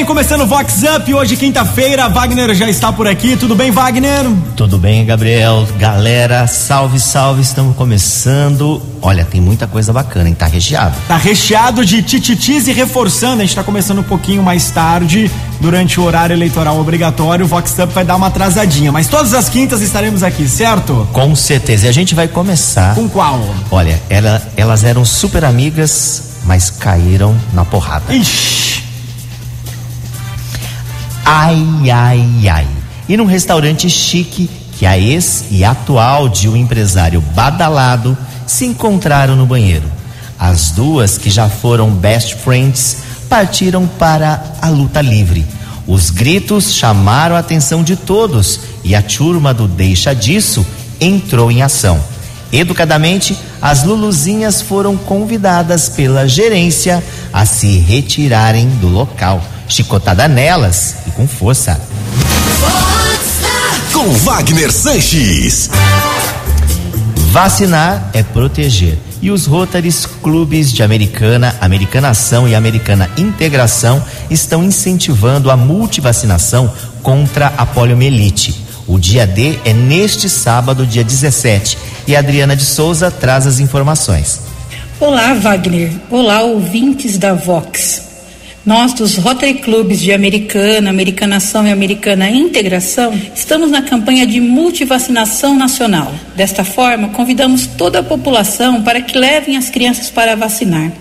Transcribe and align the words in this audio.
bem, 0.00 0.06
começando 0.06 0.40
o 0.42 0.46
Vox 0.46 0.82
Up, 0.96 1.12
hoje 1.12 1.36
quinta-feira, 1.36 2.08
Wagner 2.08 2.54
já 2.54 2.66
está 2.70 2.90
por 2.90 3.06
aqui, 3.06 3.36
tudo 3.36 3.54
bem 3.54 3.70
Wagner? 3.70 4.24
Tudo 4.56 4.78
bem, 4.78 5.04
Gabriel? 5.04 5.68
Galera, 5.78 6.46
salve, 6.46 6.98
salve, 6.98 7.42
estamos 7.42 7.76
começando. 7.76 8.80
Olha, 9.02 9.26
tem 9.26 9.42
muita 9.42 9.66
coisa 9.66 9.92
bacana, 9.92 10.30
hein? 10.30 10.34
Tá 10.34 10.46
recheado. 10.46 10.96
Tá 11.06 11.18
recheado 11.18 11.84
de 11.84 12.02
tititis 12.02 12.66
e 12.66 12.72
reforçando, 12.72 13.42
a 13.42 13.44
gente 13.44 13.54
tá 13.54 13.62
começando 13.62 13.98
um 13.98 14.02
pouquinho 14.02 14.42
mais 14.42 14.70
tarde, 14.70 15.30
durante 15.60 16.00
o 16.00 16.04
horário 16.04 16.32
eleitoral 16.32 16.80
obrigatório, 16.80 17.44
o 17.44 17.48
Vox 17.48 17.76
Up 17.78 17.92
vai 17.92 18.04
dar 18.04 18.16
uma 18.16 18.28
atrasadinha, 18.28 18.90
mas 18.90 19.06
todas 19.06 19.34
as 19.34 19.50
quintas 19.50 19.82
estaremos 19.82 20.22
aqui, 20.22 20.48
certo? 20.48 21.06
Com 21.12 21.36
certeza, 21.36 21.86
e 21.86 21.88
a 21.90 21.92
gente 21.92 22.14
vai 22.14 22.26
começar. 22.26 22.94
Com 22.94 23.06
qual? 23.06 23.38
Olha, 23.70 24.00
ela, 24.08 24.40
elas 24.56 24.82
eram 24.82 25.04
super 25.04 25.44
amigas, 25.44 26.22
mas 26.46 26.70
caíram 26.70 27.36
na 27.52 27.66
porrada. 27.66 28.14
Ixi. 28.14 28.59
Ai, 31.32 31.88
ai, 31.92 32.48
ai. 32.48 32.66
E 33.08 33.16
num 33.16 33.24
restaurante 33.24 33.88
chique, 33.88 34.50
que 34.76 34.84
a 34.84 34.98
ex 34.98 35.44
e 35.52 35.64
atual 35.64 36.28
de 36.28 36.48
um 36.48 36.56
empresário 36.56 37.20
badalado 37.20 38.18
se 38.48 38.64
encontraram 38.64 39.36
no 39.36 39.46
banheiro. 39.46 39.84
As 40.36 40.72
duas, 40.72 41.18
que 41.18 41.30
já 41.30 41.48
foram 41.48 41.88
best 41.88 42.34
friends, 42.34 42.96
partiram 43.28 43.86
para 43.86 44.42
a 44.60 44.70
luta 44.70 45.00
livre. 45.00 45.46
Os 45.86 46.10
gritos 46.10 46.74
chamaram 46.74 47.36
a 47.36 47.38
atenção 47.38 47.84
de 47.84 47.94
todos 47.94 48.62
e 48.82 48.96
a 48.96 49.00
turma 49.00 49.54
do 49.54 49.68
Deixa 49.68 50.12
Disso 50.12 50.66
entrou 51.00 51.48
em 51.48 51.62
ação. 51.62 52.02
Educadamente, 52.52 53.38
as 53.62 53.84
Luluzinhas 53.84 54.62
foram 54.62 54.96
convidadas 54.96 55.88
pela 55.88 56.26
gerência 56.26 57.00
a 57.32 57.46
se 57.46 57.78
retirarem 57.78 58.68
do 58.80 58.88
local. 58.88 59.40
Chicotada 59.70 60.26
nelas 60.26 60.96
e 61.06 61.12
com 61.12 61.28
força. 61.28 61.80
Com 63.92 64.10
Wagner 64.14 64.72
Sanches. 64.72 65.70
Vacinar 67.30 68.10
é 68.12 68.24
proteger. 68.24 68.98
E 69.22 69.30
os 69.30 69.46
Rotaries 69.46 70.06
Clubes 70.06 70.72
de 70.72 70.82
Americana, 70.82 71.54
Americanação 71.60 72.48
e 72.48 72.54
Americana 72.56 73.08
Integração 73.16 74.02
estão 74.28 74.64
incentivando 74.64 75.52
a 75.52 75.56
multivacinação 75.56 76.72
contra 77.00 77.52
a 77.56 77.64
poliomielite. 77.64 78.64
O 78.88 78.98
dia 78.98 79.24
D 79.24 79.56
é 79.64 79.72
neste 79.72 80.28
sábado, 80.28 80.84
dia 80.84 81.04
17. 81.04 81.78
E 82.08 82.16
a 82.16 82.18
Adriana 82.18 82.56
de 82.56 82.64
Souza 82.64 83.08
traz 83.08 83.46
as 83.46 83.60
informações. 83.60 84.40
Olá, 84.98 85.32
Wagner. 85.34 85.92
Olá, 86.10 86.42
ouvintes 86.42 87.16
da 87.16 87.34
Vox. 87.34 88.09
Nós, 88.64 88.92
dos 88.92 89.16
Rotary 89.16 89.54
Clubes 89.54 90.00
de 90.00 90.12
Americana, 90.12 90.90
Americanação 90.90 91.66
e 91.66 91.70
Americana 91.70 92.28
Integração, 92.28 93.18
estamos 93.34 93.70
na 93.70 93.80
campanha 93.80 94.26
de 94.26 94.38
multivacinação 94.38 95.56
nacional. 95.56 96.12
Desta 96.36 96.62
forma, 96.62 97.08
convidamos 97.08 97.66
toda 97.66 98.00
a 98.00 98.02
população 98.02 98.82
para 98.82 99.00
que 99.00 99.16
levem 99.16 99.56
as 99.56 99.70
crianças 99.70 100.10
para 100.10 100.36
vacinar. 100.36 100.92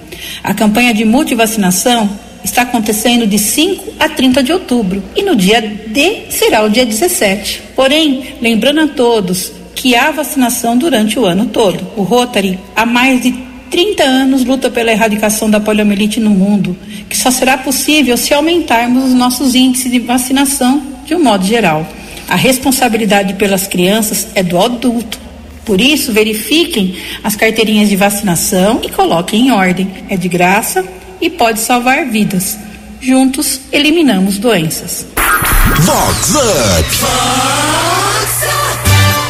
A 0.42 0.54
campanha 0.54 0.94
de 0.94 1.04
multivacinação 1.04 2.10
está 2.46 2.62
acontecendo 2.62 3.28
de 3.28 3.38
5 3.38 3.94
a 4.00 4.08
30 4.08 4.42
de 4.42 4.54
outubro 4.54 5.04
e 5.14 5.22
no 5.22 5.36
dia 5.36 5.60
D 5.60 6.28
será 6.30 6.64
o 6.64 6.70
dia 6.70 6.86
17. 6.86 7.62
Porém, 7.76 8.36
lembrando 8.42 8.80
a 8.80 8.88
todos 8.88 9.52
que 9.76 9.96
há 9.96 10.12
vacinação 10.12 10.78
durante 10.78 11.20
o 11.20 11.26
ano 11.26 11.48
todo. 11.48 11.86
O 11.98 12.04
Rotary 12.04 12.58
há 12.74 12.86
mais 12.86 13.22
de 13.22 13.49
30 13.70 14.04
anos 14.04 14.44
luta 14.44 14.70
pela 14.70 14.92
erradicação 14.92 15.50
da 15.50 15.60
poliomielite 15.60 16.20
no 16.20 16.30
mundo, 16.30 16.76
que 17.10 17.18
só 17.18 17.32
será 17.32 17.58
possível 17.58 18.18
se 18.18 18.34
aumentarmos 18.34 19.06
os 19.06 19.14
nossos 19.14 19.56
índices 19.56 19.92
de 19.92 20.00
vacinação 20.00 20.82
de 21.06 21.16
um 21.16 21.24
modo 21.24 21.46
geral. 21.46 21.88
A 22.28 22.36
responsabilidade 22.36 23.34
pelas 23.34 23.68
crianças 23.68 24.28
é 24.36 24.44
do 24.44 24.60
adulto. 24.60 25.20
Por 25.66 25.82
isso, 25.82 26.12
verifiquem 26.12 26.96
as 27.24 27.36
carteirinhas 27.36 27.90
de 27.90 27.96
vacinação 27.96 28.82
e 28.84 28.90
coloquem 28.90 29.48
em 29.48 29.52
ordem. 29.52 29.90
É 30.10 30.18
de 30.18 30.28
graça 30.28 30.86
e 31.22 31.30
pode 31.30 31.60
salvar 31.60 32.06
vidas. 32.06 32.58
Juntos, 33.02 33.62
eliminamos 33.72 34.38
doenças. 34.38 35.06
Vox 35.80 36.36
Up. 36.36 38.09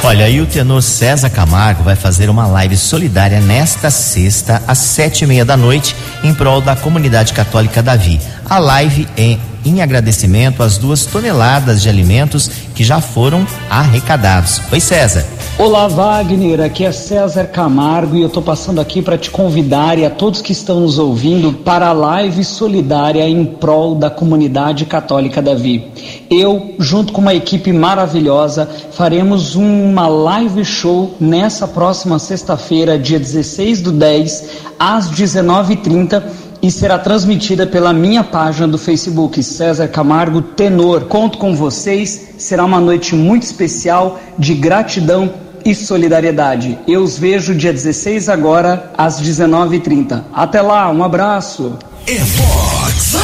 Olha, 0.10 0.28
e 0.28 0.42
o 0.42 0.48
tenor 0.48 0.82
César 0.82 1.30
Camargo 1.30 1.84
vai 1.84 1.96
fazer 1.96 2.32
uma 2.32 2.48
live 2.48 2.76
solidária 2.76 3.40
nesta 3.40 3.92
sexta, 3.92 4.60
às 4.68 4.80
sete 4.80 5.24
e 5.24 5.28
meia 5.28 5.46
da 5.46 5.56
noite, 5.56 5.96
em 6.24 6.34
prol 6.34 6.62
da 6.62 6.76
comunidade 6.76 7.32
católica 7.32 7.84
Davi. 7.84 8.20
A 8.50 8.58
live 8.58 9.08
é 9.16 9.38
em 9.64 9.84
agradecimento 9.84 10.64
às 10.64 10.80
duas 10.80 11.06
toneladas 11.06 11.84
de 11.84 11.90
alimentos 11.90 12.50
que 12.74 12.84
já 12.84 13.00
foram 13.00 13.46
arrecadados. 13.70 14.60
Oi, 14.72 14.80
César. 14.80 15.24
Olá, 15.60 15.90
Wagner. 15.90 16.62
Aqui 16.62 16.86
é 16.86 16.92
César 16.94 17.48
Camargo 17.48 18.16
e 18.16 18.22
eu 18.22 18.28
estou 18.28 18.42
passando 18.42 18.80
aqui 18.80 19.02
para 19.02 19.18
te 19.18 19.30
convidar 19.30 20.00
e 20.00 20.06
a 20.06 20.10
todos 20.10 20.42
que 20.42 20.54
estão 20.54 20.80
nos 20.80 20.98
ouvindo 20.98 21.52
para 21.52 21.90
a 21.90 21.92
live 21.92 22.46
solidária 22.46 23.28
em 23.28 23.44
prol 23.44 23.94
da 23.94 24.10
comunidade 24.10 24.86
católica 24.86 25.42
Davi. 25.42 25.92
Eu, 26.30 26.76
junto 26.80 27.12
com 27.12 27.20
uma 27.20 27.34
equipe 27.34 27.74
maravilhosa, 27.74 28.70
faremos 28.94 29.56
uma 29.56 30.08
live 30.08 30.64
show 30.64 31.14
nessa 31.20 31.68
próxima 31.68 32.20
sexta-feira, 32.20 32.98
dia 32.98 33.20
16 33.20 33.82
do 33.82 33.92
10, 33.92 34.50
às 34.80 35.12
19h30 35.12 36.24
e 36.62 36.72
será 36.72 36.98
transmitida 36.98 37.68
pela 37.68 37.92
minha 37.92 38.24
página 38.24 38.68
do 38.68 38.78
Facebook, 38.78 39.44
César 39.44 39.90
Camargo 39.90 40.42
Tenor. 40.42 41.02
Conto 41.02 41.38
com 41.38 41.54
vocês, 41.54 42.30
será 42.38 42.64
uma 42.64 42.80
noite 42.80 43.14
muito 43.14 43.44
especial 43.44 44.20
de 44.38 44.54
gratidão 44.54 45.49
e 45.66 45.76
solidariedade. 45.76 46.78
Eu 46.88 47.04
os 47.04 47.18
vejo 47.18 47.56
dia 47.56 47.74
16 47.74 48.30
agora, 48.30 48.92
às 48.98 49.22
19h30. 49.22 50.24
Até 50.34 50.62
lá, 50.62 50.90
um 50.90 51.04
abraço. 51.04 51.78
É 52.08 52.18
Vox. 52.18 53.16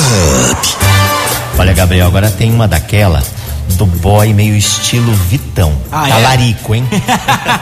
Up. 0.00 0.68
Olha, 1.58 1.72
Gabriel, 1.72 2.06
agora 2.06 2.30
tem 2.30 2.52
uma 2.52 2.68
daquela 2.68 3.22
do 3.76 3.86
boy 3.86 4.32
meio 4.32 4.56
estilo 4.56 5.12
Vitão. 5.12 5.72
Ah, 5.92 6.08
é? 6.08 6.12
Talarico, 6.12 6.74
hein? 6.74 6.84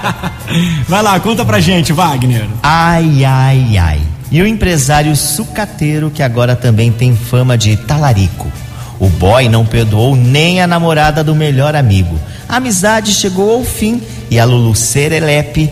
Vai 0.89 1.03
lá, 1.03 1.19
conta 1.21 1.45
pra 1.45 1.61
gente, 1.61 1.93
Wagner. 1.93 2.47
Ai, 2.63 3.25
ai, 3.25 3.79
ai. 3.79 4.01
E 4.31 4.43
o 4.43 4.47
empresário 4.47 5.15
sucateiro 5.15 6.11
que 6.11 6.23
agora 6.23 6.57
também 6.57 6.91
tem 6.91 7.17
fama 7.17 7.57
de 7.57 7.77
talarico. 7.77 8.51
O 8.99 9.09
boy 9.09 9.49
não 9.49 9.67
perdoou 9.67 10.17
nem 10.17 10.63
a 10.63 10.67
namorada 10.67 11.23
do 11.23 11.35
melhor 11.35 11.75
amigo. 11.75 12.19
A 12.49 12.57
amizade 12.57 13.13
chegou 13.13 13.53
ao 13.55 13.65
fim 13.65 14.01
e 14.31 14.39
a 14.39 14.45
Lulu 14.45 14.75
Serelepe 14.75 15.71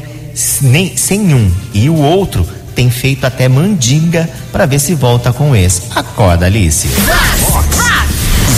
nem, 0.63 0.97
sem 0.97 1.35
um. 1.35 1.51
E 1.73 1.89
o 1.89 1.97
outro 1.97 2.47
tem 2.75 2.91
feito 2.91 3.25
até 3.25 3.49
mandinga 3.49 4.29
para 4.53 4.67
ver 4.67 4.81
se 4.81 4.95
volta 4.95 5.33
com 5.33 5.55
esse. 5.55 5.83
Acorda, 5.95 6.47
Alice. 6.47 6.89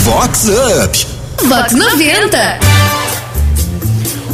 Vox 0.03 0.47
Up. 0.83 1.07
Vox 1.47 1.73
90. 1.73 2.59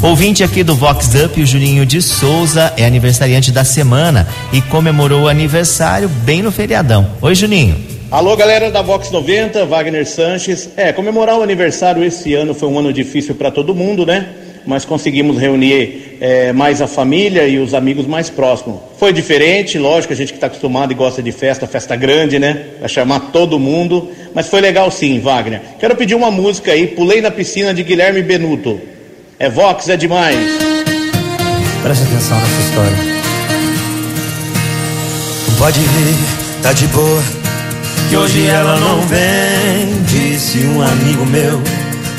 Ouvinte 0.01 0.43
aqui 0.43 0.63
do 0.63 0.75
Vox 0.75 1.09
Up, 1.15 1.41
o 1.41 1.45
Juninho 1.45 1.85
de 1.85 2.01
Souza 2.01 2.73
é 2.75 2.85
aniversariante 2.85 3.51
da 3.51 3.63
semana 3.63 4.27
e 4.51 4.61
comemorou 4.61 5.23
o 5.23 5.27
aniversário 5.29 6.09
bem 6.09 6.41
no 6.41 6.51
feriadão. 6.51 7.09
Oi, 7.21 7.33
Juninho. 7.33 7.92
Alô, 8.13 8.37
galera 8.37 8.69
da 8.69 8.83
Vox 8.83 9.09
90, 9.09 9.65
Wagner 9.65 10.05
Sanches. 10.05 10.69
É, 10.77 10.93
comemorar 10.93 11.39
o 11.39 11.41
aniversário 11.41 12.03
esse 12.03 12.35
ano 12.35 12.53
foi 12.53 12.69
um 12.69 12.77
ano 12.77 12.93
difícil 12.93 13.33
para 13.33 13.49
todo 13.49 13.73
mundo, 13.73 14.05
né? 14.05 14.27
Mas 14.67 14.85
conseguimos 14.85 15.39
reunir 15.39 16.19
é, 16.21 16.53
mais 16.53 16.79
a 16.79 16.85
família 16.85 17.47
e 17.47 17.57
os 17.57 17.73
amigos 17.73 18.05
mais 18.05 18.29
próximos. 18.29 18.81
Foi 18.99 19.11
diferente, 19.11 19.79
lógico, 19.79 20.13
a 20.13 20.15
gente 20.15 20.27
que 20.27 20.37
está 20.37 20.45
acostumado 20.45 20.91
e 20.91 20.95
gosta 20.95 21.23
de 21.23 21.31
festa, 21.31 21.65
festa 21.65 21.95
grande, 21.95 22.37
né? 22.37 22.65
Vai 22.79 22.87
chamar 22.87 23.31
todo 23.31 23.57
mundo. 23.57 24.11
Mas 24.31 24.47
foi 24.47 24.61
legal 24.61 24.91
sim, 24.91 25.19
Wagner. 25.19 25.59
Quero 25.79 25.95
pedir 25.95 26.13
uma 26.13 26.29
música 26.29 26.71
aí, 26.71 26.85
Pulei 26.85 27.19
na 27.19 27.31
Piscina 27.31 27.73
de 27.73 27.81
Guilherme 27.81 28.21
Benuto. 28.21 28.79
É 29.39 29.49
Vox, 29.49 29.89
é 29.89 29.97
demais. 29.97 30.37
Preste 31.81 32.03
atenção 32.03 32.39
nessa 32.39 32.61
história. 32.61 32.97
Pode 35.57 35.79
vir, 35.79 36.61
tá 36.61 36.73
de 36.73 36.85
boa. 36.89 37.42
Que 38.13 38.17
hoje 38.17 38.45
ela 38.45 38.79
não 38.79 39.01
vem, 39.07 40.03
disse 40.03 40.59
um 40.67 40.83
amigo 40.83 41.25
meu, 41.25 41.59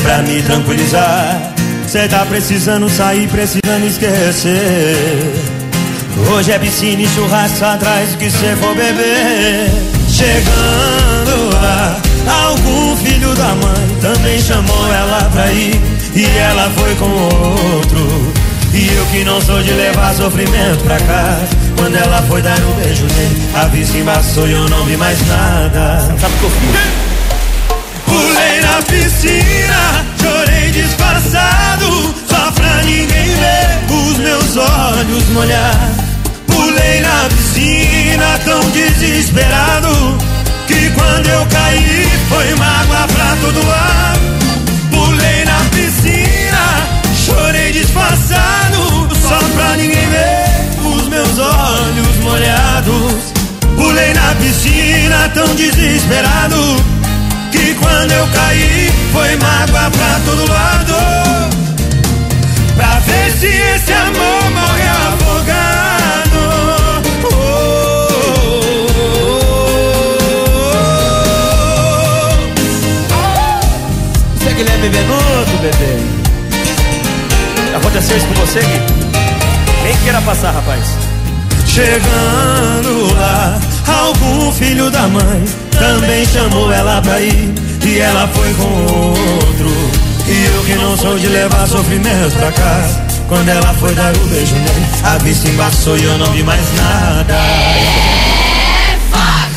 pra 0.03 0.23
me 0.23 0.43
tranquilizar. 0.43 1.55
Cê 1.87 2.09
tá 2.09 2.27
precisando 2.27 2.91
sair, 2.91 3.29
precisando 3.29 3.87
esquecer. 3.87 4.97
Hoje 6.33 6.51
é 6.51 6.59
piscina 6.59 7.01
e 7.01 7.07
churrasco 7.07 7.65
atrás 7.65 8.11
do 8.11 8.19
que 8.19 8.29
cê 8.29 8.57
for 8.57 8.75
beber. 8.75 9.71
Chegando 10.09 11.53
lá, 11.53 12.03
algum 12.43 12.97
filho 12.97 13.33
da 13.37 13.55
mãe 13.55 13.97
também 14.01 14.43
chamou 14.43 14.93
ela 14.93 15.31
pra 15.33 15.53
ir. 15.53 15.81
E 16.17 16.25
ela 16.25 16.69
foi 16.71 16.93
com 16.97 17.09
outro. 17.09 18.33
E 18.73 18.93
eu 18.97 19.07
que 19.13 19.23
não 19.23 19.41
sou 19.41 19.63
de 19.63 19.71
levar 19.71 20.13
sofrimento 20.13 20.83
pra 20.83 20.99
casa. 20.99 21.64
Quando 21.77 21.97
ela 21.97 22.23
foi 22.23 22.41
dar 22.43 22.59
um 22.59 22.73
beijo 22.75 23.05
nele, 23.05 23.49
a 23.55 23.65
vista 23.67 23.99
embaçou 23.99 24.49
e 24.49 24.53
eu 24.53 24.69
não 24.69 24.85
vi 24.85 24.97
mais 24.97 25.19
nada. 25.27 26.01
Sabe 26.21 26.35
o 26.35 26.39
que 26.39 26.45
eu 26.45 26.51
fiz? 26.51 27.15
Pulei 28.07 28.61
na 28.61 28.83
piscina, 28.83 30.05
chorei 30.21 30.71
disfarçado, 30.71 32.15
só 32.29 32.51
pra 32.53 32.83
ninguém 32.83 33.35
ver 33.35 33.93
os 33.93 34.19
meus 34.19 34.57
olhos 34.57 35.29
molhar. 35.31 35.91
Pulei 36.47 37.01
na 37.01 37.29
piscina, 37.29 38.39
tão 38.45 38.61
desesperado, 38.71 40.19
que 40.69 40.91
quando 40.91 41.29
eu 41.29 41.47
caí 41.47 42.09
foi 42.29 42.55
mágoa 42.55 43.07
pra 43.09 43.37
todo 43.41 43.67
lado. 43.67 44.21
Pulei 44.91 45.45
na 45.45 45.59
piscina, 45.71 46.87
chorei 47.27 47.73
disfarçado, 47.73 49.09
só 49.29 49.39
pra 49.55 49.77
ninguém 49.77 50.09
ver 50.09 50.24
Pulei 53.95 54.13
na 54.13 54.35
piscina, 54.35 55.29
tão 55.29 55.55
desesperado 55.55 56.57
que 57.53 57.75
quando 57.75 58.11
eu 58.11 58.27
caí 58.27 58.91
foi 59.13 59.37
mágoa 59.37 59.89
pra 59.89 60.21
todo 60.25 60.51
lado. 60.51 60.95
Pra 62.75 62.99
ver 62.99 63.31
se 63.39 63.47
esse 63.47 63.93
amor 63.93 64.51
morre 64.51 64.89
afogado. 64.89 66.43
Você 74.35 74.49
é 74.49 74.53
Guilherme 74.55 74.89
Venuto, 74.89 75.57
bebê. 75.63 76.03
Aconteceu 77.77 78.17
isso 78.17 78.27
com 78.27 78.35
você, 78.35 78.59
Gui? 78.59 78.81
Nem 79.85 79.97
queira 79.99 80.21
passar, 80.23 80.51
rapaz. 80.51 81.14
Chegando 81.75 83.13
lá, 83.17 83.59
algum 83.89 84.53
filho 84.53 84.89
da 84.93 85.09
mãe 85.09 85.45
também 85.73 86.25
chamou 86.25 86.73
ela 86.73 87.03
pra 87.03 87.21
ir 87.21 87.53
e 87.85 87.99
ela 87.99 88.29
foi 88.29 88.55
com 88.55 88.85
outro. 88.93 89.91
E 90.29 90.45
eu 90.55 90.63
que 90.63 90.75
não 90.77 90.97
sou 90.97 91.19
de 91.19 91.27
levar 91.27 91.67
sofrimentos 91.67 92.33
pra 92.35 92.53
casa. 92.53 93.03
Quando 93.29 93.49
ela 93.49 93.75
foi 93.75 93.93
dar 93.93 94.15
o 94.15 94.21
beijo 94.27 94.55
nele, 94.55 94.87
a 95.03 95.19
vista 95.19 95.49
embaçou 95.49 95.99
e 95.99 96.05
eu 96.05 96.17
não 96.17 96.31
vi 96.31 96.45
mais 96.45 96.63
nada. 96.77 97.35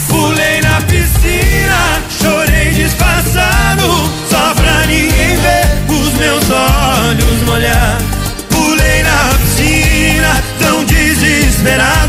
Pulei 0.07 0.59
na 0.61 0.81
piscina, 0.81 2.01
chorei 2.19 2.71
disfarçado, 2.71 4.11
só 4.27 4.55
pra 4.55 4.87
ninguém 4.87 5.35
ver 5.35 5.67
os 5.87 6.13
meus 6.13 6.43
olhos 6.49 7.43
molhar. 7.45 8.01
Pulei 8.49 9.03
na 9.03 9.33
piscina, 9.39 10.43
tão 10.59 10.83
desesperado, 10.85 12.06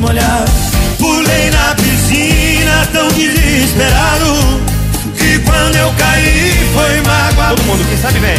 molhar. 0.00 0.44
Pulei 0.98 1.50
na 1.50 1.74
piscina, 1.74 2.86
tão 2.92 3.08
desesperado, 3.08 4.60
que 5.16 5.38
quando 5.40 5.76
eu 5.76 5.92
caí 5.98 6.68
foi 6.74 7.00
mágoa. 7.02 7.56
Todo 7.56 7.64
mundo, 7.64 7.84
quem 7.88 7.98
sabe 7.98 8.18
vem. 8.18 8.38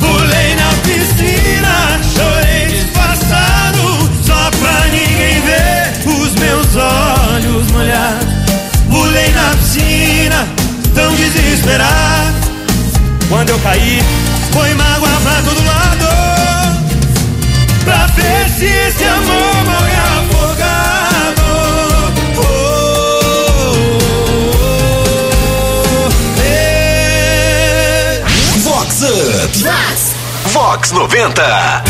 Pulei 0.00 0.54
na 0.56 0.70
piscina, 0.82 2.00
chorei 2.14 2.66
disfarçado, 2.66 4.10
só 4.26 4.50
pra 4.58 4.86
ninguém 4.88 5.40
ver 5.42 6.20
os 6.22 6.34
meus 6.34 6.66
olhos 6.76 7.70
molhar. 7.70 8.18
Pulei 8.90 9.30
na 9.32 9.54
piscina, 9.56 10.46
tão 10.94 11.14
desesperado. 11.14 12.34
Quando 13.28 13.50
eu 13.50 13.58
caí, 13.60 14.02
Foi 14.52 14.72
mágoa 14.74 15.08
pra 15.24 15.42
todo 15.42 15.64
lado. 15.66 16.06
Pra 17.84 18.06
ver 18.06 18.48
se 18.50 18.66
esse 18.66 19.04
amor 19.04 19.64
morre 19.64 19.93
90. 31.08 31.84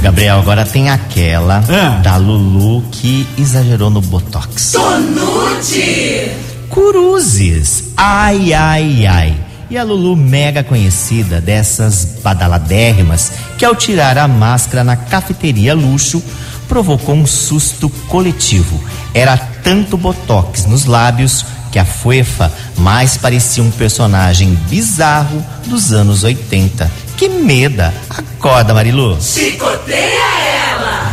Gabriel, 0.00 0.38
agora 0.38 0.64
tem 0.64 0.88
aquela 0.88 1.62
Ah. 1.68 2.00
da 2.02 2.16
Lulu 2.16 2.82
que 2.90 3.28
exagerou 3.36 3.90
no 3.90 4.00
Botox. 4.00 4.72
Tonute! 4.72 6.32
Cruzes. 6.70 7.84
Ai, 7.98 8.54
ai, 8.54 9.06
ai. 9.06 9.36
E 9.68 9.76
a 9.76 9.82
Lulu, 9.84 10.16
mega 10.16 10.64
conhecida 10.64 11.38
dessas 11.38 12.16
badaladérrimas, 12.24 13.30
que 13.58 13.64
ao 13.64 13.74
tirar 13.76 14.16
a 14.16 14.26
máscara 14.26 14.82
na 14.82 14.96
cafeteria 14.96 15.74
luxo, 15.74 16.22
provocou 16.66 17.14
um 17.14 17.26
susto 17.26 17.90
coletivo. 18.08 18.80
Era 19.12 19.36
tanto 19.36 19.98
botox 19.98 20.64
nos 20.64 20.86
lábios 20.86 21.44
que 21.70 21.78
a 21.78 21.84
Fuefa 21.84 22.50
mais 22.78 23.18
parecia 23.18 23.62
um 23.62 23.70
personagem 23.70 24.54
bizarro 24.70 25.44
dos 25.66 25.92
anos 25.92 26.24
80. 26.24 26.90
Que 27.20 27.28
meda! 27.28 27.92
Acorda, 28.08 28.72
Marilu! 28.72 29.20
Chicoteia 29.20 30.22
ela! 30.70 31.12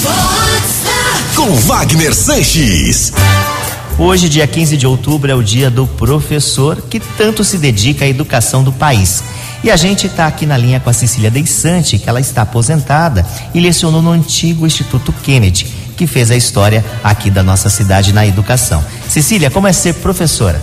Vox 0.00 1.36
Com 1.36 1.54
Wagner 1.66 2.14
Sanches. 2.14 3.12
Hoje, 3.98 4.30
dia 4.30 4.46
15 4.46 4.78
de 4.78 4.86
outubro, 4.86 5.30
é 5.30 5.34
o 5.34 5.42
dia 5.42 5.68
do 5.68 5.86
professor 5.86 6.80
que 6.80 6.98
tanto 6.98 7.44
se 7.44 7.58
dedica 7.58 8.06
à 8.06 8.08
educação 8.08 8.64
do 8.64 8.72
país. 8.72 9.22
E 9.62 9.70
a 9.70 9.76
gente 9.76 10.06
está 10.06 10.26
aqui 10.26 10.46
na 10.46 10.56
linha 10.56 10.80
com 10.80 10.88
a 10.88 10.94
Cecília 10.94 11.30
Deissante, 11.30 11.98
que 11.98 12.08
ela 12.08 12.18
está 12.18 12.40
aposentada 12.40 13.26
e 13.52 13.60
lecionou 13.60 14.00
no 14.00 14.10
antigo 14.10 14.66
Instituto 14.66 15.12
Kennedy, 15.22 15.66
que 15.98 16.06
fez 16.06 16.30
a 16.30 16.34
história 16.34 16.82
aqui 17.04 17.28
da 17.30 17.42
nossa 17.42 17.68
cidade 17.68 18.10
na 18.14 18.26
educação. 18.26 18.82
Cecília, 19.06 19.50
como 19.50 19.68
é 19.68 19.72
ser 19.74 19.92
professora? 19.96 20.62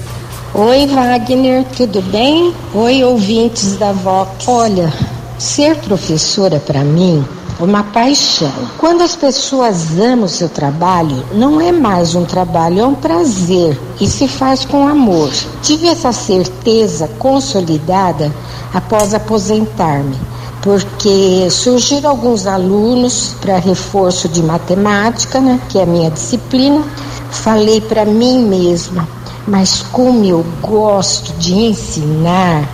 Oi, 0.51 0.87
Wagner, 0.87 1.63
tudo 1.77 2.01
bem? 2.01 2.51
Oi, 2.73 3.03
ouvintes 3.03 3.77
da 3.77 3.91
Vox. 3.91 4.47
Olha, 4.47 4.91
ser 5.37 5.77
professora 5.77 6.59
para 6.59 6.83
mim 6.83 7.23
é 7.59 7.63
uma 7.63 7.83
paixão. 7.83 8.51
Quando 8.79 9.03
as 9.03 9.15
pessoas 9.15 9.99
amam 9.99 10.25
o 10.25 10.27
seu 10.27 10.49
trabalho, 10.49 11.23
não 11.33 11.61
é 11.61 11.71
mais 11.71 12.15
um 12.15 12.25
trabalho, 12.25 12.79
é 12.79 12.85
um 12.85 12.95
prazer 12.95 13.79
e 14.01 14.07
se 14.07 14.27
faz 14.27 14.65
com 14.65 14.87
amor. 14.87 15.29
Tive 15.61 15.87
essa 15.87 16.11
certeza 16.11 17.07
consolidada 17.19 18.33
após 18.73 19.13
aposentar-me, 19.13 20.17
porque 20.63 21.47
surgiram 21.51 22.09
alguns 22.09 22.47
alunos 22.47 23.35
para 23.39 23.59
reforço 23.59 24.27
de 24.27 24.41
matemática, 24.41 25.39
né, 25.39 25.59
que 25.69 25.77
é 25.77 25.83
a 25.83 25.85
minha 25.85 26.09
disciplina. 26.09 26.83
Falei 27.29 27.79
para 27.79 28.03
mim 28.03 28.39
mesma, 28.39 29.07
mas 29.49 29.81
como 29.81 30.23
eu 30.23 30.45
gosto 30.61 31.33
de 31.39 31.53
ensinar. 31.53 32.67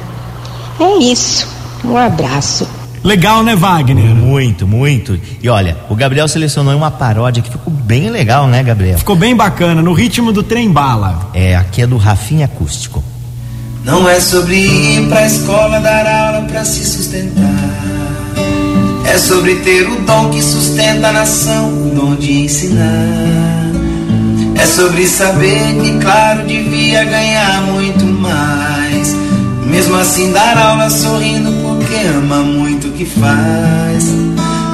É 0.80 0.98
isso. 0.98 1.48
Um 1.84 1.98
abraço. 1.98 2.68
Legal, 3.04 3.44
né, 3.44 3.56
Wagner? 3.56 4.16
Muito, 4.16 4.68
muito. 4.68 5.20
E 5.42 5.48
olha, 5.48 5.78
o 5.90 5.96
Gabriel 5.96 6.28
selecionou 6.28 6.76
uma 6.76 6.90
paródia 6.90 7.42
que 7.42 7.52
ficou 7.52 7.72
bem 7.72 8.10
legal, 8.10 8.48
né, 8.48 8.64
Gabriel? 8.64 8.98
Ficou 8.98 9.16
bem 9.16 9.36
bacana, 9.36 9.82
no 9.82 9.94
ritmo 9.94 10.32
do 10.32 10.42
trem 10.42 10.72
bala. 10.72 11.30
É, 11.34 11.56
aqui 11.56 11.84
é 11.84 11.88
do 11.88 11.98
Rafinha 11.98 12.46
Acústico. 12.46 13.04
Não 13.84 14.10
é 14.10 14.20
sobre 14.20 14.56
ir 14.56 15.08
pra 15.08 15.28
escola 15.28 15.80
dar 15.80 16.08
aula 16.08 16.48
pra 16.48 16.66
se 16.66 16.84
sustentar. 16.84 17.44
É 19.06 19.20
sobre 19.20 19.58
ter 19.58 19.88
o 19.88 20.02
dom 20.02 20.32
que 20.32 20.42
sustenta 20.42 21.10
a 21.10 21.14
nação, 21.14 21.70
o 21.70 21.96
dom 21.96 22.16
de 22.16 22.46
ensinar. 22.46 23.65
É 24.56 24.66
sobre 24.66 25.06
saber 25.06 25.76
que, 25.82 26.00
claro, 26.00 26.46
devia 26.46 27.04
ganhar 27.04 27.62
muito 27.64 28.06
mais. 28.06 29.16
Mesmo 29.66 29.96
assim, 29.96 30.32
dar 30.32 30.58
aula 30.58 30.90
sorrindo 30.90 31.52
porque 31.62 31.96
ama 32.08 32.38
muito 32.42 32.88
o 32.88 32.92
que 32.92 33.06
faz. 33.06 34.14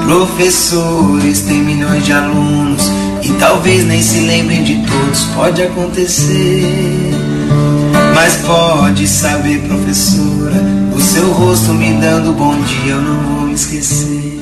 Professores 0.06 1.42
têm 1.42 1.62
milhões 1.64 2.06
de 2.06 2.12
alunos 2.14 2.92
e 3.24 3.32
talvez 3.34 3.86
nem 3.86 4.02
se 4.02 4.20
lembrem 4.20 4.64
de 4.64 4.76
todos, 4.86 5.24
pode 5.36 5.62
acontecer. 5.62 7.12
Mas 8.14 8.38
pode 8.38 9.08
saber, 9.08 9.62
professora, 9.62 10.62
o 10.96 11.02
seu 11.02 11.32
rosto 11.32 11.74
me 11.74 11.94
dando 11.94 12.34
bom 12.34 12.56
dia, 12.62 12.94
eu 12.94 13.02
não 13.02 13.24
vou 13.24 13.48
me 13.48 13.54
esquecer. 13.54 14.40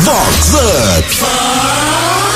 Vox 0.00 0.54
Up. 0.54 2.33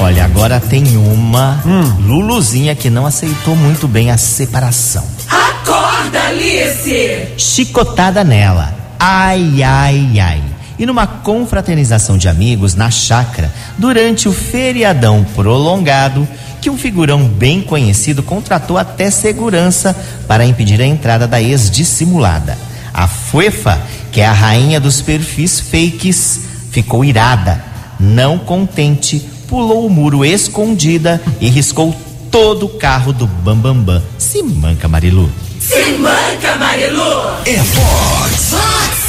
Olha, 0.00 0.24
agora 0.24 0.60
tem 0.60 0.96
uma 0.96 1.60
Luluzinha 2.00 2.74
que 2.76 2.88
não 2.88 3.04
aceitou 3.04 3.56
muito 3.56 3.88
bem 3.88 4.12
a 4.12 4.16
separação. 4.16 5.04
Acorda, 5.28 6.22
Alice! 6.28 7.28
Chicotada 7.36 8.22
nela. 8.22 8.72
Ai, 8.98 9.60
ai, 9.62 10.20
ai. 10.20 10.42
E 10.78 10.86
numa 10.86 11.04
confraternização 11.04 12.16
de 12.16 12.28
amigos 12.28 12.76
na 12.76 12.92
chácara, 12.92 13.52
durante 13.76 14.28
o 14.28 14.32
feriadão 14.32 15.26
prolongado, 15.34 16.28
que 16.60 16.70
um 16.70 16.78
figurão 16.78 17.24
bem 17.24 17.60
conhecido 17.60 18.22
contratou 18.22 18.78
até 18.78 19.10
segurança 19.10 19.96
para 20.28 20.46
impedir 20.46 20.80
a 20.80 20.86
entrada 20.86 21.26
da 21.26 21.42
ex-dissimulada. 21.42 22.56
A 22.94 23.08
Fuefa, 23.08 23.80
que 24.12 24.20
é 24.20 24.26
a 24.26 24.32
rainha 24.32 24.78
dos 24.78 25.00
perfis 25.00 25.58
fakes, 25.58 26.40
ficou 26.70 27.04
irada. 27.04 27.64
Não 27.98 28.38
contente, 28.38 29.28
pulou 29.48 29.86
o 29.86 29.90
muro 29.90 30.24
escondida 30.24 31.20
e 31.40 31.48
riscou 31.48 31.96
todo 32.30 32.66
o 32.66 32.68
carro 32.68 33.12
do 33.12 33.26
Bambambam. 33.26 33.84
Bam, 33.84 34.00
Bam. 34.00 34.02
Se 34.18 34.42
manca, 34.42 34.86
Marilu. 34.86 35.28
Se 35.58 35.92
manca, 35.92 36.54
Marilu. 36.56 37.22
É 37.46 37.56
Vox. 37.56 38.50
Vox 38.50 39.08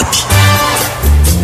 Up. 0.00 0.17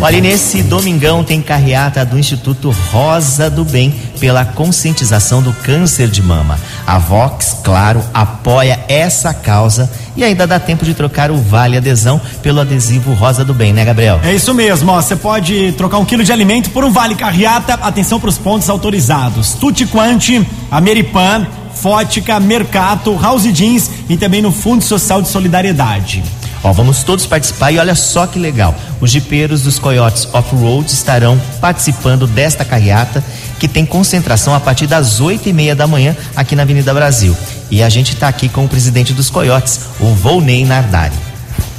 Olha, 0.01 0.19
nesse 0.19 0.61
domingão 0.61 1.23
tem 1.23 1.41
carreata 1.41 2.05
do 2.05 2.19
Instituto 2.19 2.69
Rosa 2.91 3.49
do 3.49 3.63
Bem 3.63 3.93
pela 4.19 4.45
conscientização 4.45 5.41
do 5.41 5.51
câncer 5.53 6.09
de 6.09 6.21
mama. 6.21 6.59
A 6.85 6.99
Vox, 6.99 7.57
claro, 7.63 8.03
apoia 8.13 8.79
essa 8.87 9.33
causa 9.33 9.89
e 10.15 10.23
ainda 10.23 10.45
dá 10.45 10.59
tempo 10.59 10.85
de 10.85 10.93
trocar 10.93 11.31
o 11.31 11.37
Vale 11.37 11.77
Adesão 11.77 12.21
pelo 12.43 12.59
adesivo 12.59 13.13
Rosa 13.13 13.43
do 13.43 13.53
Bem, 13.53 13.73
né, 13.73 13.83
Gabriel? 13.83 14.19
É 14.23 14.33
isso 14.33 14.53
mesmo, 14.53 14.91
ó. 14.91 15.01
Você 15.01 15.15
pode 15.15 15.71
trocar 15.71 15.97
um 15.97 16.05
quilo 16.05 16.23
de 16.23 16.31
alimento 16.31 16.69
por 16.69 16.83
um 16.83 16.91
Vale 16.91 17.15
Carreata. 17.15 17.73
Atenção 17.75 18.19
para 18.19 18.29
os 18.29 18.37
pontos 18.37 18.69
autorizados. 18.69 19.53
Tutti 19.53 19.87
Quanti, 19.87 20.45
Ameripan, 20.69 21.47
Fótica, 21.73 22.39
Mercato, 22.39 23.17
House 23.19 23.43
Jeans 23.51 23.89
e 24.09 24.17
também 24.17 24.41
no 24.41 24.51
Fundo 24.51 24.83
Social 24.83 25.21
de 25.21 25.29
Solidariedade. 25.29 26.23
Ó, 26.63 26.71
vamos 26.71 27.03
todos 27.03 27.25
participar 27.25 27.71
e 27.71 27.77
olha 27.77 27.95
só 27.95 28.25
que 28.25 28.39
legal. 28.39 28.73
Os 28.99 29.11
jipeiros 29.11 29.61
dos 29.61 29.77
Coyotes 29.77 30.27
Off-Road 30.33 30.91
estarão 30.91 31.39
participando 31.61 32.25
desta 32.25 32.65
carreata 32.65 33.23
que 33.59 33.67
tem 33.67 33.85
concentração 33.85 34.53
a 34.53 34.59
partir 34.59 34.87
das 34.87 35.19
oito 35.19 35.47
e 35.47 35.53
meia 35.53 35.75
da 35.75 35.87
manhã 35.87 36.15
aqui 36.35 36.55
na 36.55 36.63
Avenida 36.63 36.93
Brasil. 36.93 37.35
E 37.69 37.83
a 37.83 37.89
gente 37.89 38.13
está 38.13 38.27
aqui 38.27 38.49
com 38.49 38.65
o 38.65 38.69
presidente 38.69 39.13
dos 39.13 39.29
Coyotes, 39.29 39.79
o 39.99 40.07
Volney 40.07 40.65
Nardari. 40.65 41.15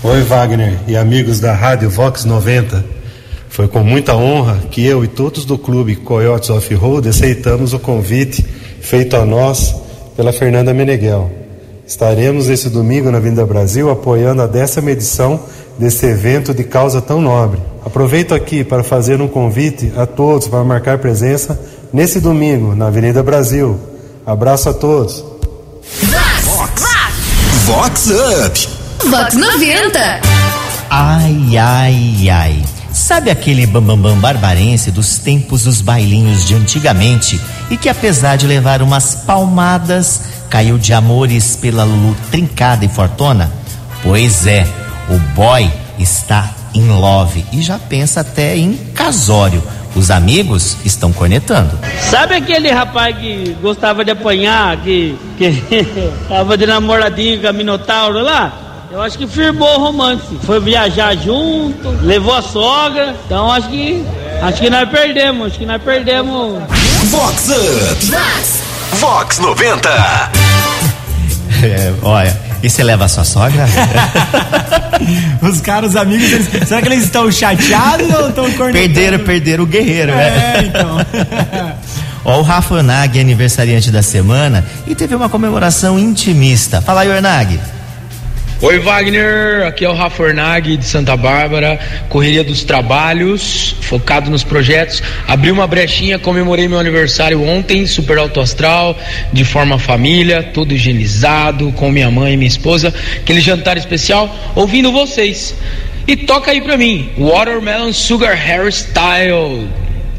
Oi, 0.02 0.22
Wagner 0.22 0.78
e 0.86 0.96
amigos 0.96 1.40
da 1.40 1.52
Rádio 1.52 1.90
Vox 1.90 2.24
90. 2.24 2.84
Foi 3.48 3.66
com 3.66 3.82
muita 3.82 4.14
honra 4.14 4.58
que 4.70 4.84
eu 4.84 5.02
e 5.02 5.08
todos 5.08 5.44
do 5.44 5.56
clube 5.56 5.96
Coyotes 5.96 6.50
Off-Road 6.50 7.08
aceitamos 7.08 7.72
o 7.72 7.78
convite 7.78 8.44
feito 8.80 9.16
a 9.16 9.24
nós 9.24 9.74
pela 10.14 10.32
Fernanda 10.32 10.72
Meneghel. 10.72 11.45
Estaremos 11.86 12.48
esse 12.48 12.68
domingo 12.68 13.12
na 13.12 13.20
Vinda 13.20 13.46
Brasil 13.46 13.88
apoiando 13.88 14.42
a 14.42 14.46
décima 14.48 14.90
edição 14.90 15.38
desse 15.78 16.04
evento 16.04 16.52
de 16.52 16.64
causa 16.64 17.00
tão 17.00 17.20
nobre. 17.20 17.60
Aproveito 17.84 18.34
aqui 18.34 18.64
para 18.64 18.82
fazer 18.82 19.20
um 19.20 19.28
convite 19.28 19.92
a 19.96 20.04
todos 20.04 20.48
para 20.48 20.64
marcar 20.64 20.98
presença 20.98 21.58
nesse 21.92 22.18
domingo 22.18 22.74
na 22.74 22.88
Avenida 22.88 23.22
Brasil. 23.22 23.78
Abraço 24.26 24.68
a 24.68 24.74
todos. 24.74 25.24
Vox. 26.42 26.82
Vox 27.66 28.10
Up. 28.10 28.68
Vox 29.08 29.34
90. 29.36 30.20
Ai, 30.90 31.56
ai, 31.56 32.28
ai. 32.28 32.64
Sabe 32.92 33.30
aquele 33.30 33.66
bambambam 33.66 33.96
bam, 33.96 34.14
bam 34.14 34.20
barbarense 34.20 34.90
dos 34.90 35.18
tempos 35.18 35.62
dos 35.62 35.80
bailinhos 35.80 36.44
de 36.44 36.54
antigamente 36.54 37.40
e 37.70 37.76
que 37.76 37.88
apesar 37.88 38.36
de 38.36 38.46
levar 38.46 38.82
umas 38.82 39.14
palmadas, 39.14 40.22
caiu 40.48 40.78
de 40.78 40.92
amores 40.92 41.56
pela 41.56 41.84
Lulu 41.84 42.16
trincada 42.30 42.84
e 42.84 42.88
fortuna? 42.88 43.50
Pois 44.02 44.46
é, 44.46 44.66
o 45.08 45.18
boy 45.34 45.70
está 45.98 46.50
em 46.74 46.88
love 46.88 47.44
e 47.52 47.62
já 47.62 47.78
pensa 47.78 48.20
até 48.20 48.56
em 48.56 48.74
casório. 48.94 49.62
Os 49.94 50.10
amigos 50.10 50.76
estão 50.84 51.10
cornetando. 51.10 51.70
Sabe 52.10 52.34
aquele 52.34 52.70
rapaz 52.70 53.16
que 53.16 53.56
gostava 53.62 54.04
de 54.04 54.10
apanhar, 54.10 54.76
que, 54.78 55.16
que 55.38 55.64
tava 56.28 56.56
de 56.56 56.66
namoradinho 56.66 57.40
com 57.40 57.48
a 57.48 57.52
Minotauro 57.52 58.20
lá? 58.20 58.66
Eu 58.90 59.00
acho 59.00 59.16
que 59.16 59.26
firmou 59.26 59.68
o 59.74 59.78
romance. 59.78 60.38
Foi 60.42 60.60
viajar 60.60 61.16
junto, 61.16 61.88
levou 62.02 62.34
a 62.34 62.42
sogra. 62.42 63.16
Então 63.24 63.50
acho 63.50 63.68
que 63.68 64.04
acho 64.42 64.60
que 64.60 64.70
nós 64.70 64.88
perdemos, 64.88 65.46
acho 65.48 65.58
que 65.58 65.66
nós 65.66 65.82
perdemos. 65.82 66.62
Vox 67.10 67.48
Up. 67.48 68.65
Vox. 68.90 69.00
Vox 69.00 69.38
90. 69.38 69.88
É, 71.62 71.92
olha, 72.02 72.36
e 72.62 72.68
você 72.70 72.82
leva 72.82 73.04
a 73.04 73.08
sua 73.08 73.24
sogra? 73.24 73.66
Os 75.42 75.60
caros 75.60 75.96
amigos, 75.96 76.30
eles, 76.32 76.68
será 76.68 76.80
que 76.82 76.88
eles 76.88 77.04
estão 77.04 77.30
chateados 77.30 78.08
ou 78.14 78.28
estão 78.28 78.44
cornetando? 78.52 78.72
Perderam, 78.72 79.18
perderam 79.20 79.64
o 79.64 79.66
guerreiro, 79.66 80.12
É, 80.12 80.64
então. 80.64 80.98
Ó, 82.24 82.40
o 82.40 82.42
Rafa 82.42 82.74
Ornag 82.74 83.16
é 83.18 83.20
aniversariante 83.20 83.90
da 83.90 84.02
semana 84.02 84.64
e 84.86 84.94
teve 84.94 85.14
uma 85.14 85.28
comemoração 85.28 85.98
intimista. 85.98 86.82
Fala 86.82 87.02
aí, 87.02 87.08
Ornag. 87.08 87.60
Oi 88.62 88.78
Wagner, 88.78 89.66
aqui 89.66 89.84
é 89.84 89.88
o 89.88 89.92
Rafa 89.92 90.22
Ornag 90.22 90.78
de 90.78 90.86
Santa 90.86 91.14
Bárbara, 91.14 91.78
correria 92.08 92.42
dos 92.42 92.64
trabalhos, 92.64 93.76
focado 93.82 94.30
nos 94.30 94.42
projetos. 94.42 95.02
Abri 95.28 95.50
uma 95.50 95.66
brechinha, 95.66 96.18
comemorei 96.18 96.66
meu 96.66 96.78
aniversário 96.78 97.42
ontem, 97.42 97.86
super 97.86 98.16
alto 98.16 98.40
astral, 98.40 98.98
de 99.30 99.44
forma 99.44 99.78
família, 99.78 100.42
todo 100.42 100.72
higienizado, 100.72 101.70
com 101.72 101.90
minha 101.90 102.10
mãe 102.10 102.32
e 102.32 102.36
minha 102.38 102.48
esposa. 102.48 102.94
Aquele 103.18 103.42
jantar 103.42 103.76
especial, 103.76 104.34
ouvindo 104.54 104.90
vocês. 104.90 105.54
E 106.08 106.16
toca 106.16 106.50
aí 106.50 106.62
pra 106.62 106.78
mim, 106.78 107.10
Watermelon 107.18 107.92
Sugar 107.92 108.40
Hairstyle. 108.40 109.68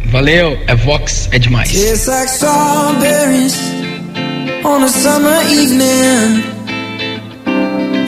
Valeu, 0.06 0.60
é 0.68 0.76
Vox, 0.76 1.28
é 1.32 1.40
demais. 1.40 1.74
It's 1.74 2.06
like 2.06 2.30
strawberries 2.30 3.58
on 4.64 4.84
a 4.84 4.90
summer 4.90 5.42
evening. 5.52 6.57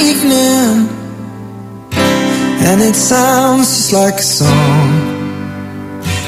evening, 0.00 0.88
and 2.68 2.80
it 2.82 2.94
sounds 2.94 3.66
just 3.68 3.92
like 3.92 4.14
a 4.14 4.22
song. 4.22 4.90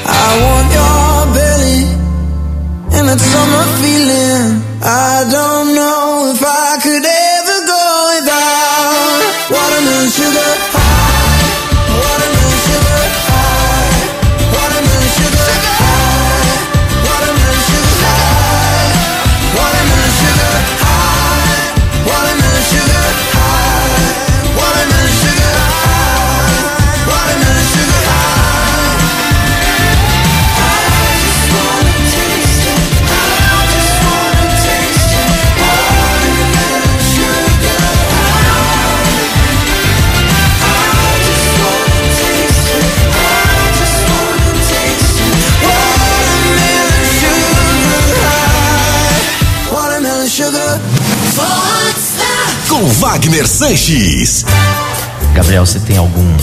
I 0.05 0.27
want 0.43 0.67
your 0.77 1.33
belly 1.35 1.81
and 2.95 3.07
that 3.09 3.19
summer 3.19 3.65
feeling. 3.81 4.24
Wagner 53.15 53.47
Sanches. 53.47 54.45
Gabriel, 55.33 55.65
você 55.65 55.79
tem 55.79 55.95
algum 55.95 56.35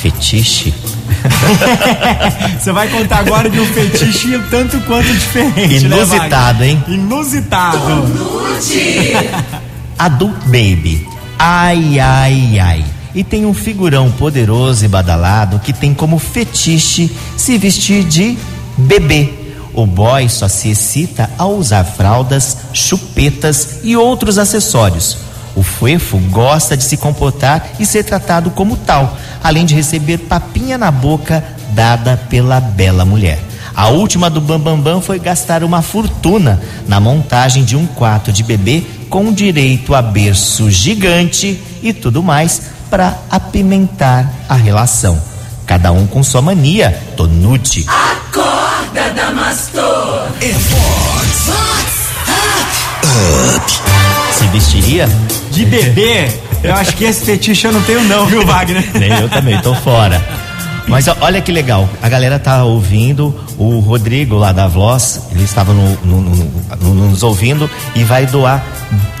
fetiche? 0.00 0.72
Você 2.58 2.72
vai 2.72 2.88
contar 2.88 3.18
agora 3.18 3.50
de 3.50 3.60
um 3.60 3.66
fetiche 3.66 4.40
tanto 4.50 4.80
quanto 4.80 5.06
diferente, 5.12 5.86
né, 5.86 5.96
Inusitado, 5.96 6.58
Wagner? 6.60 6.68
hein? 6.70 6.84
Inusitado. 6.88 7.78
Adult 9.98 10.36
Baby. 10.46 11.06
Ai, 11.38 12.00
ai, 12.00 12.58
ai. 12.60 12.84
E 13.14 13.22
tem 13.22 13.44
um 13.44 13.52
figurão 13.52 14.10
poderoso 14.10 14.86
e 14.86 14.88
badalado 14.88 15.58
que 15.58 15.72
tem 15.74 15.92
como 15.92 16.18
fetiche 16.18 17.14
se 17.36 17.58
vestir 17.58 18.04
de 18.04 18.38
bebê. 18.78 19.28
O 19.74 19.86
boy 19.86 20.30
só 20.30 20.48
se 20.48 20.70
excita 20.70 21.28
ao 21.36 21.56
usar 21.56 21.84
fraldas, 21.84 22.56
chupetas 22.72 23.80
e 23.82 23.94
outros 23.98 24.38
acessórios. 24.38 25.26
O 25.56 25.62
fuefo 25.62 26.18
gosta 26.30 26.76
de 26.76 26.84
se 26.84 26.98
comportar 26.98 27.70
e 27.80 27.86
ser 27.86 28.04
tratado 28.04 28.50
como 28.50 28.76
tal, 28.76 29.16
além 29.42 29.64
de 29.64 29.74
receber 29.74 30.18
papinha 30.18 30.76
na 30.76 30.90
boca 30.90 31.42
dada 31.70 32.16
pela 32.28 32.60
bela 32.60 33.06
mulher. 33.06 33.40
A 33.74 33.88
última 33.88 34.30
do 34.30 34.40
Bambambam 34.40 34.76
Bam 34.76 34.94
Bam 34.94 35.00
foi 35.00 35.18
gastar 35.18 35.64
uma 35.64 35.82
fortuna 35.82 36.60
na 36.86 37.00
montagem 37.00 37.64
de 37.64 37.76
um 37.76 37.86
quarto 37.86 38.30
de 38.32 38.42
bebê 38.42 38.84
com 39.10 39.32
direito 39.32 39.94
a 39.94 40.02
berço 40.02 40.70
gigante 40.70 41.60
e 41.82 41.92
tudo 41.92 42.22
mais 42.22 42.62
para 42.90 43.18
apimentar 43.30 44.30
a 44.48 44.54
relação. 44.54 45.20
Cada 45.66 45.90
um 45.92 46.06
com 46.06 46.22
sua 46.22 46.40
mania, 46.40 46.98
Tonute. 47.16 47.84
Acorda, 47.88 49.10
Damastor. 49.14 50.28
É 50.40 50.52
Vox 50.52 51.48
Up. 51.48 51.86
Se 54.38 54.46
vestiria? 54.48 55.08
De 55.50 55.64
bebê, 55.64 56.28
eu 56.62 56.74
acho 56.74 56.94
que 56.96 57.04
esse 57.04 57.24
fetiche 57.24 57.66
eu 57.66 57.72
não 57.72 57.82
tenho 57.82 58.02
não, 58.04 58.26
viu, 58.26 58.44
Wagner? 58.44 58.84
Nem 58.98 59.10
eu 59.20 59.28
também, 59.28 59.58
tô 59.60 59.74
fora. 59.74 60.22
Mas 60.86 61.08
olha 61.20 61.40
que 61.40 61.50
legal, 61.50 61.88
a 62.00 62.08
galera 62.08 62.38
tá 62.38 62.62
ouvindo, 62.62 63.34
o 63.58 63.80
Rodrigo 63.80 64.36
lá 64.36 64.52
da 64.52 64.68
Vloz, 64.68 65.22
ele 65.32 65.42
estava 65.42 65.72
no- 65.72 65.98
no- 66.04 66.20
no- 66.20 66.52
no- 66.80 67.10
nos 67.10 67.22
ouvindo 67.24 67.68
e 67.94 68.04
vai 68.04 68.24
doar 68.26 68.64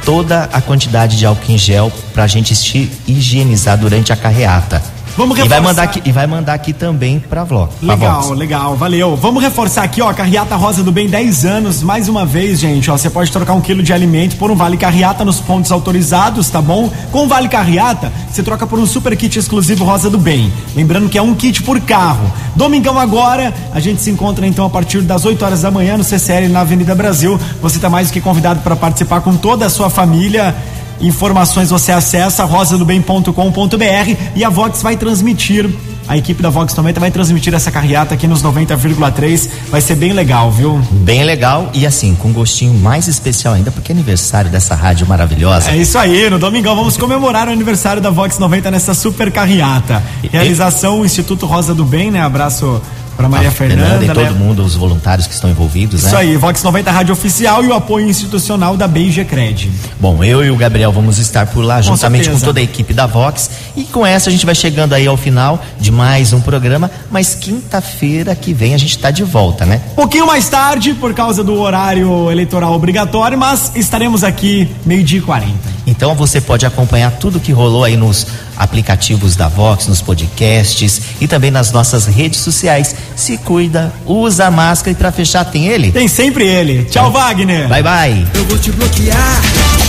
toda 0.04 0.48
a 0.52 0.60
quantidade 0.60 1.16
de 1.18 1.26
álcool 1.26 1.50
em 1.52 1.58
gel 1.58 1.90
pra 2.14 2.26
gente 2.28 2.54
se 2.54 2.88
higienizar 3.06 3.76
durante 3.76 4.12
a 4.12 4.16
carreata. 4.16 4.80
Vamos 5.16 5.38
e 5.38 5.40
vai 5.40 5.48
reforçar. 5.48 5.62
mandar 5.62 5.82
aqui, 5.82 6.02
e 6.04 6.12
vai 6.12 6.26
mandar 6.26 6.54
aqui 6.54 6.72
também 6.72 7.18
pra 7.18 7.42
Vlog. 7.42 7.70
Legal, 7.80 8.22
Vox. 8.22 8.38
legal, 8.38 8.76
valeu. 8.76 9.16
Vamos 9.16 9.42
reforçar 9.42 9.82
aqui, 9.82 10.02
ó, 10.02 10.12
Carriata 10.12 10.56
Rosa 10.56 10.82
do 10.82 10.92
Bem, 10.92 11.08
10 11.08 11.44
anos, 11.44 11.82
mais 11.82 12.08
uma 12.08 12.26
vez, 12.26 12.60
gente, 12.60 12.90
ó, 12.90 12.96
você 12.96 13.08
pode 13.08 13.32
trocar 13.32 13.54
um 13.54 13.60
quilo 13.60 13.82
de 13.82 13.92
alimento 13.92 14.36
por 14.36 14.50
um 14.50 14.54
Vale 14.54 14.76
Carriata 14.76 15.24
nos 15.24 15.40
pontos 15.40 15.72
autorizados, 15.72 16.50
tá 16.50 16.60
bom? 16.60 16.90
Com 17.10 17.24
o 17.24 17.28
Vale 17.28 17.48
Carriata, 17.48 18.12
você 18.30 18.42
troca 18.42 18.66
por 18.66 18.78
um 18.78 18.86
super 18.86 19.16
kit 19.16 19.38
exclusivo 19.38 19.84
Rosa 19.84 20.10
do 20.10 20.18
Bem. 20.18 20.52
Lembrando 20.74 21.08
que 21.08 21.16
é 21.16 21.22
um 21.22 21.34
kit 21.34 21.62
por 21.62 21.80
carro. 21.80 22.30
Domingão 22.54 22.98
agora, 22.98 23.54
a 23.72 23.80
gente 23.80 24.02
se 24.02 24.10
encontra 24.10 24.46
então 24.46 24.66
a 24.66 24.70
partir 24.70 25.00
das 25.00 25.24
8 25.24 25.42
horas 25.44 25.62
da 25.62 25.70
manhã 25.70 25.96
no 25.96 26.04
CCL 26.04 26.48
na 26.48 26.60
Avenida 26.60 26.94
Brasil. 26.94 27.40
Você 27.62 27.78
tá 27.78 27.88
mais 27.88 28.08
do 28.08 28.12
que 28.12 28.20
convidado 28.20 28.60
para 28.60 28.76
participar 28.76 29.20
com 29.22 29.36
toda 29.36 29.66
a 29.66 29.70
sua 29.70 29.88
família. 29.88 30.54
Informações 31.00 31.70
você 31.70 31.92
acessa 31.92 32.44
rosadobem.com.br 32.44 34.16
e 34.34 34.44
a 34.44 34.48
Vox 34.48 34.82
vai 34.82 34.96
transmitir. 34.96 35.68
A 36.08 36.16
equipe 36.16 36.40
da 36.40 36.48
Vox 36.48 36.72
também 36.72 36.92
vai 36.92 37.10
transmitir 37.10 37.52
essa 37.52 37.70
carreata 37.70 38.14
aqui 38.14 38.28
nos 38.28 38.42
90,3. 38.42 39.48
Vai 39.68 39.80
ser 39.80 39.96
bem 39.96 40.12
legal, 40.12 40.52
viu? 40.52 40.80
Bem 40.92 41.24
legal 41.24 41.68
e 41.74 41.84
assim, 41.84 42.14
com 42.14 42.28
um 42.28 42.32
gostinho 42.32 42.72
mais 42.74 43.08
especial 43.08 43.54
ainda, 43.54 43.72
porque 43.72 43.90
é 43.90 43.94
aniversário 43.94 44.48
dessa 44.48 44.74
rádio 44.74 45.06
maravilhosa. 45.06 45.70
É 45.70 45.76
isso 45.76 45.98
aí, 45.98 46.30
no 46.30 46.38
domingão 46.38 46.76
vamos 46.76 46.96
comemorar 46.96 47.48
o 47.48 47.50
aniversário 47.50 48.00
da 48.00 48.10
Vox 48.10 48.38
90 48.38 48.70
nessa 48.70 48.94
super 48.94 49.32
carreata. 49.32 50.02
Realização 50.30 51.04
Instituto 51.04 51.44
Rosa 51.44 51.74
do 51.74 51.84
Bem, 51.84 52.10
né? 52.10 52.22
Abraço 52.22 52.80
para 53.16 53.28
Maria 53.28 53.48
A 53.48 53.52
Fernanda, 53.52 54.04
e 54.04 54.08
né? 54.08 54.14
todo 54.14 54.34
mundo, 54.34 54.62
os 54.62 54.74
voluntários 54.74 55.26
que 55.26 55.34
estão 55.34 55.48
envolvidos, 55.48 56.02
né? 56.02 56.08
Isso 56.08 56.16
aí, 56.16 56.36
Vox 56.36 56.62
90 56.62 56.90
Rádio 56.90 57.12
Oficial 57.12 57.64
e 57.64 57.68
o 57.68 57.74
apoio 57.74 58.08
institucional 58.08 58.76
da 58.76 58.86
Beija 58.86 59.24
Cred. 59.24 59.70
Bom, 59.98 60.22
eu 60.22 60.44
e 60.44 60.50
o 60.50 60.56
Gabriel 60.56 60.92
vamos 60.92 61.18
estar 61.18 61.46
por 61.46 61.64
lá, 61.64 61.80
juntamente 61.80 62.28
com 62.28 62.38
toda 62.38 62.60
a 62.60 62.62
equipe 62.62 62.92
da 62.92 63.06
Vox. 63.06 63.50
E 63.74 63.84
com 63.84 64.06
essa 64.06 64.28
a 64.28 64.32
gente 64.32 64.44
vai 64.44 64.54
chegando 64.54 64.92
aí 64.92 65.06
ao 65.06 65.16
final 65.16 65.62
de 65.80 65.90
mais 65.90 66.32
um 66.32 66.40
programa. 66.40 66.90
Mas 67.10 67.34
quinta-feira 67.34 68.34
que 68.34 68.52
vem 68.52 68.74
a 68.74 68.78
gente 68.78 68.96
está 68.96 69.10
de 69.10 69.24
volta, 69.24 69.64
né? 69.64 69.80
Pouquinho 69.94 70.26
mais 70.26 70.48
tarde, 70.48 70.94
por 70.94 71.14
causa 71.14 71.42
do 71.42 71.58
horário 71.58 72.30
eleitoral 72.30 72.72
obrigatório, 72.72 73.38
mas 73.38 73.72
estaremos 73.74 74.22
aqui 74.22 74.68
meio-dia 74.84 75.18
e 75.18 75.22
40. 75.22 75.75
Então 75.86 76.14
você 76.14 76.40
pode 76.40 76.66
acompanhar 76.66 77.12
tudo 77.12 77.38
que 77.38 77.52
rolou 77.52 77.84
aí 77.84 77.96
nos 77.96 78.26
aplicativos 78.56 79.36
da 79.36 79.48
Vox, 79.48 79.86
nos 79.86 80.02
podcasts 80.02 81.00
e 81.20 81.28
também 81.28 81.50
nas 81.50 81.70
nossas 81.70 82.06
redes 82.06 82.40
sociais. 82.40 82.94
Se 83.14 83.38
cuida, 83.38 83.92
usa 84.04 84.46
a 84.46 84.50
máscara 84.50 84.90
e 84.90 84.94
pra 84.94 85.12
fechar 85.12 85.44
tem 85.44 85.68
ele? 85.68 85.92
Tem 85.92 86.08
sempre 86.08 86.44
ele. 86.44 86.84
Tchau, 86.84 87.12
Wagner. 87.12 87.68
Bye 87.68 87.82
bye. 87.82 88.26
Eu 88.34 88.44
vou 88.46 88.58
te 88.58 88.72
bloquear 88.72 89.40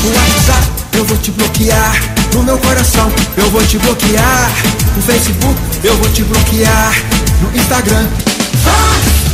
no 0.03 0.09
WhatsApp, 0.15 0.67
eu 0.93 1.05
vou 1.05 1.17
te 1.17 1.31
bloquear 1.31 2.01
no 2.33 2.43
meu 2.43 2.57
coração, 2.59 3.11
eu 3.35 3.49
vou 3.49 3.65
te 3.65 3.79
bloquear 3.79 4.51
no 4.95 5.01
Facebook, 5.01 5.55
eu 5.83 5.97
vou 5.97 6.09
te 6.09 6.23
bloquear 6.23 6.93
no 7.41 7.59
Instagram. 7.59 8.07
Vox 8.63 9.26